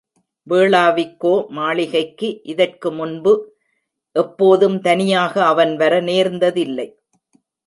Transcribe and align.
வேளாவிக்கோ 0.47 1.33
மாளிகைக்கு 1.49 2.41
இதற்கு 2.43 2.91
முன்பு 2.91 3.33
எப்போதும் 4.15 4.77
தனியாக 4.81 5.33
அவன் 5.45 5.75
வர 5.75 6.01
நேர்ந்ததில்லை. 6.01 6.87